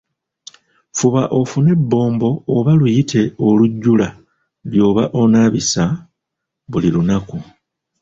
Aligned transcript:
Fuba 0.97 1.21
ofune 1.39 1.69
ebbombo 1.77 2.29
oba 2.55 2.71
liyite 2.79 3.21
olujjula 3.47 4.07
ly'oba 4.69 5.03
onaabisa 5.21 5.83
buli 6.71 6.89
lunaku. 6.95 7.37